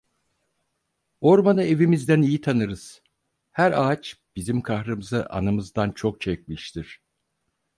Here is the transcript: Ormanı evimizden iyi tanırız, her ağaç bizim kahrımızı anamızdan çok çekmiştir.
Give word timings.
Ormanı 1.21 1.63
evimizden 1.63 2.21
iyi 2.21 2.41
tanırız, 2.41 3.01
her 3.51 3.71
ağaç 3.71 4.19
bizim 4.35 4.61
kahrımızı 4.61 5.25
anamızdan 5.29 5.91
çok 5.91 6.21
çekmiştir. 6.21 7.01